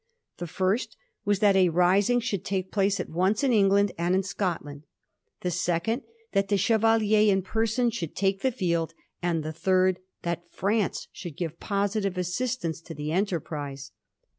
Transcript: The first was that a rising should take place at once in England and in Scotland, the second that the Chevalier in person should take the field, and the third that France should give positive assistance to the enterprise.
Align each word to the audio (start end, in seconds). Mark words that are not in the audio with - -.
The 0.37 0.47
first 0.47 0.97
was 1.25 1.41
that 1.41 1.55
a 1.55 1.69
rising 1.69 2.19
should 2.21 2.43
take 2.43 2.71
place 2.71 2.99
at 2.99 3.07
once 3.11 3.43
in 3.43 3.53
England 3.53 3.91
and 3.99 4.15
in 4.15 4.23
Scotland, 4.23 4.81
the 5.41 5.51
second 5.51 6.01
that 6.31 6.47
the 6.47 6.57
Chevalier 6.57 7.31
in 7.31 7.43
person 7.43 7.91
should 7.91 8.15
take 8.15 8.41
the 8.41 8.51
field, 8.51 8.95
and 9.21 9.43
the 9.43 9.53
third 9.53 9.99
that 10.23 10.51
France 10.51 11.07
should 11.11 11.37
give 11.37 11.59
positive 11.59 12.17
assistance 12.17 12.81
to 12.81 12.95
the 12.95 13.11
enterprise. 13.11 13.91